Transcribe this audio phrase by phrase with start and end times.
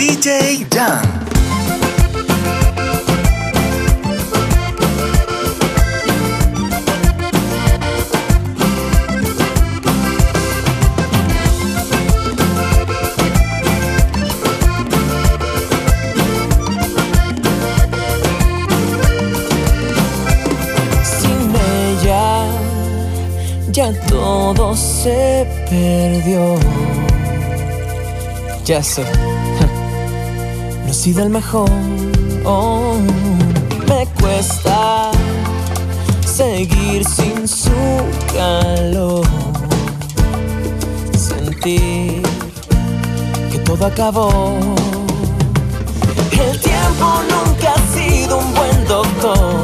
[0.00, 1.20] DJ Jan.
[23.70, 26.56] Ya todo se perdió.
[28.64, 29.04] Ya sé,
[31.00, 31.70] sido el mejor.
[32.44, 32.92] Oh,
[33.88, 35.10] me cuesta
[36.26, 37.70] seguir sin su
[38.34, 39.24] calor.
[41.16, 42.20] Sentir
[43.50, 44.58] que todo acabó.
[46.32, 49.54] El tiempo nunca ha sido un buen doctor.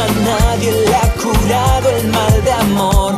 [0.00, 3.11] A nadie le ha curado el mal de amor.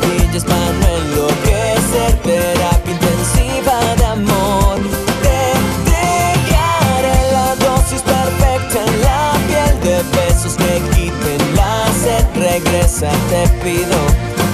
[0.00, 2.12] Pastillas para no enloquecer.
[2.22, 4.78] Terapia intensiva de amor.
[5.22, 5.40] Te
[5.90, 12.24] dejaré la dosis perfecta en la piel de besos que quiten la sed.
[12.34, 13.98] Regresa, te pido.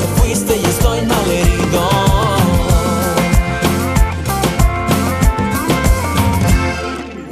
[0.00, 1.90] Te fuiste y estoy malherido.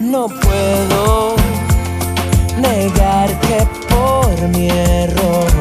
[0.00, 1.34] No puedo
[2.60, 5.53] negar que por mi error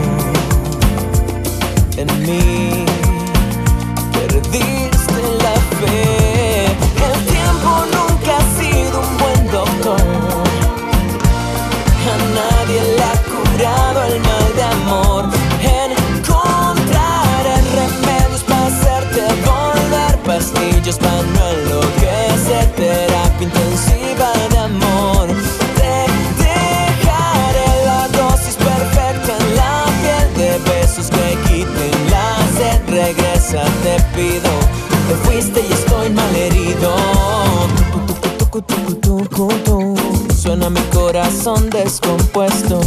[40.35, 42.81] Suena mi corazón descompuesto.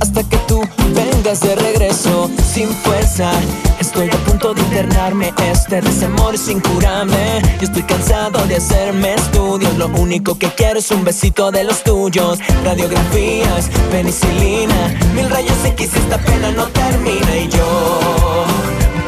[0.00, 0.62] Hasta que tú
[0.94, 3.30] vengas de regreso sin fuerza.
[3.78, 5.34] Estoy a punto de internarme.
[5.52, 7.42] Este desamor es incurable.
[7.60, 9.76] Yo estoy cansado de hacerme estudios.
[9.76, 12.38] Lo único que quiero es un besito de los tuyos.
[12.64, 14.94] Radiografías, penicilina.
[15.14, 17.36] Mil rayos X esta pena no termina.
[17.36, 18.46] Y yo,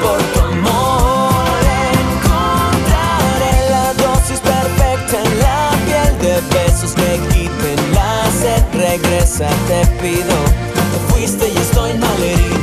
[0.03, 0.46] por tu
[8.97, 10.37] Regresa, te pido.
[10.75, 12.56] Te fuiste y estoy malherido.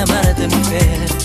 [0.00, 1.19] the matter to my bed.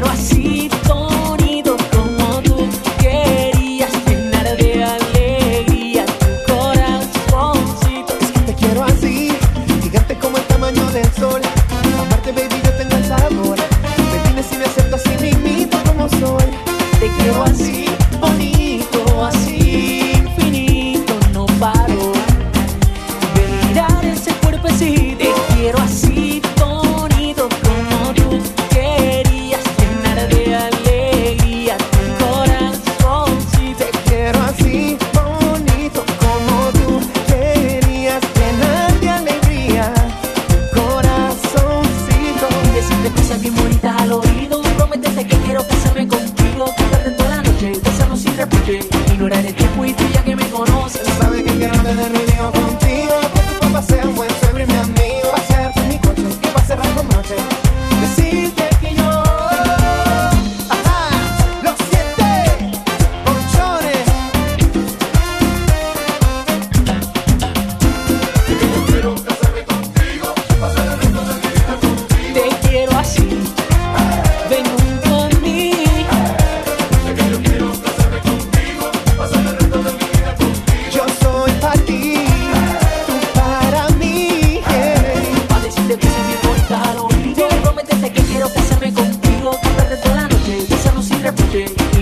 [0.00, 0.39] quero assim.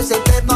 [0.00, 0.47] es eterno.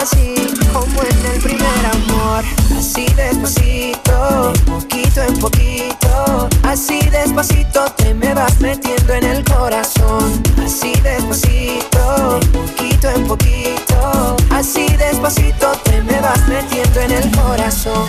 [0.00, 0.34] así,
[0.72, 2.44] como en el primer amor.
[2.76, 6.48] Así despacito, poquito en poquito.
[6.62, 10.42] Así despacito te me vas metiendo en el corazón.
[10.64, 14.36] Así despacito, poquito en poquito.
[14.50, 18.08] Así despacito te me vas metiendo en el corazón.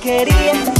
[0.00, 0.79] quería.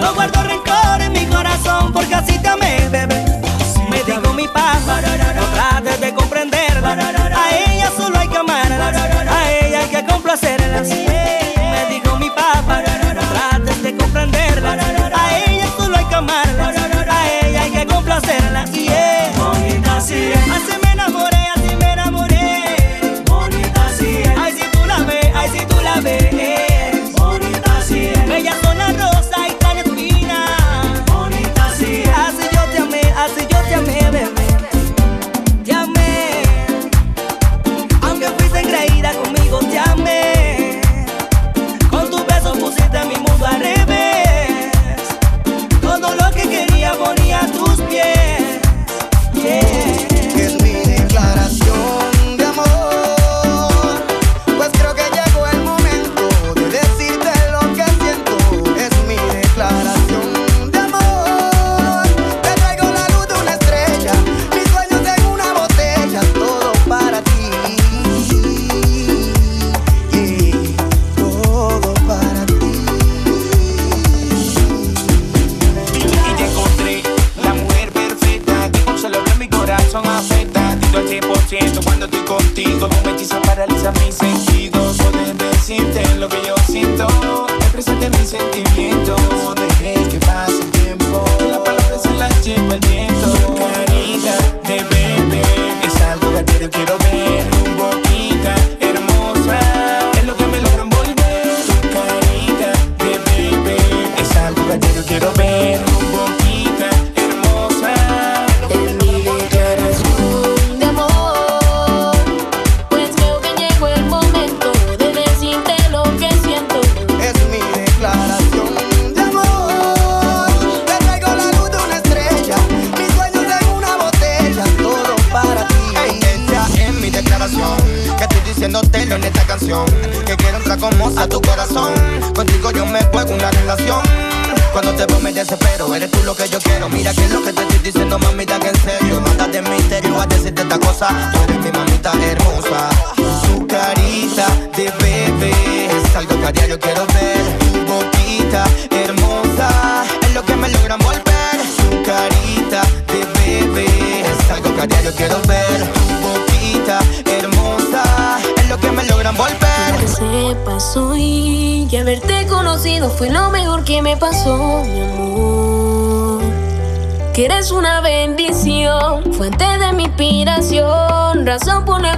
[0.00, 3.24] No guardo rencor en mi corazón porque así te amé, bebé.
[3.90, 6.92] Me digo mi paz, no trates de comprenderla.
[6.92, 11.11] A ella solo hay que amarla, a ella hay que complacerla.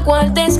[0.04, 0.53] cuartes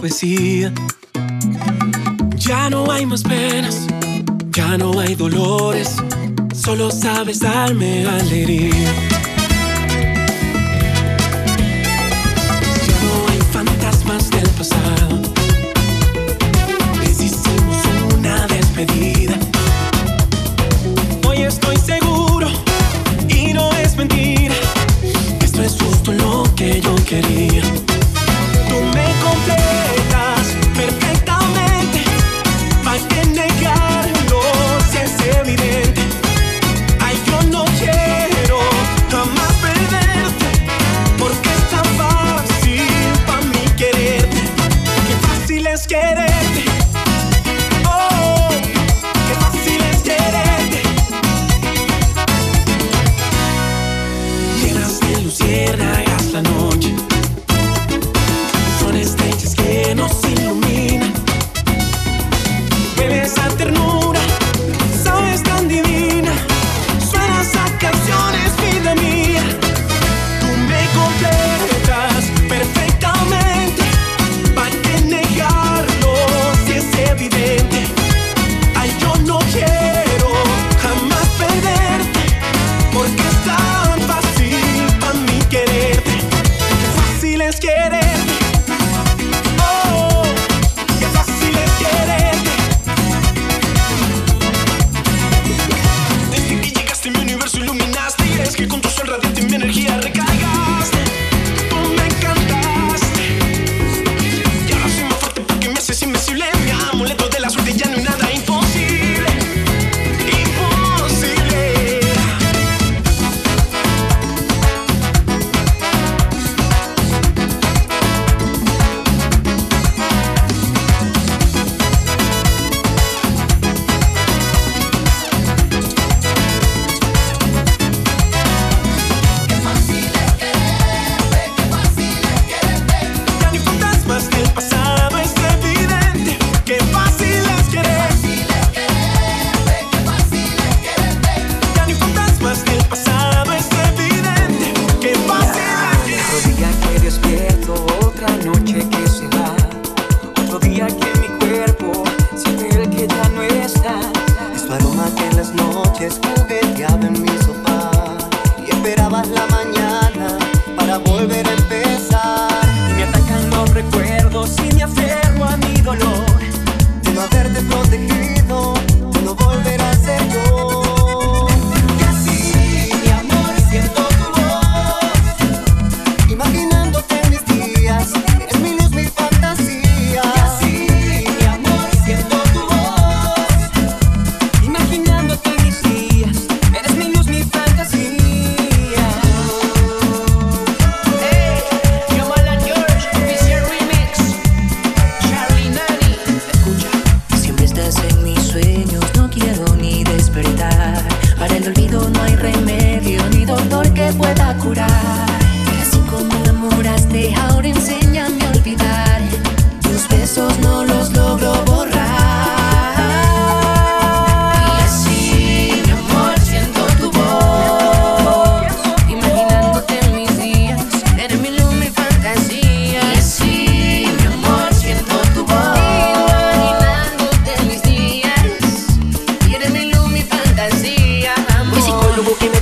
[0.00, 0.72] poesía.
[2.36, 3.86] Ya no hay más penas,
[4.50, 5.96] ya no hay dolores,
[6.54, 9.15] solo sabes darme alegría.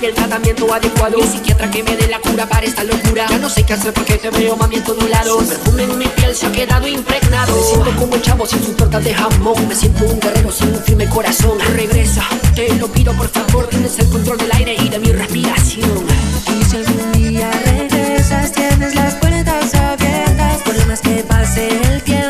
[0.05, 1.19] el tratamiento adecuado.
[1.19, 3.27] Y un psiquiatra que me dé la cura para esta locura.
[3.29, 6.07] Ya no sé qué hacer porque te veo mami en todos El perfume en mi
[6.07, 7.55] piel se ha quedado impregnado.
[7.57, 9.69] Me siento como un chavo sin su torta de jamón.
[9.69, 11.59] Me siento un guerrero sin un firme corazón.
[11.75, 12.25] Regresa,
[12.55, 13.67] te lo pido por favor.
[13.69, 16.05] Tienes el control del aire y de mi respiración.
[16.61, 20.63] Y si algún día regresas Tienes las puertas abiertas.
[20.65, 22.24] Por lo más que pase el tiempo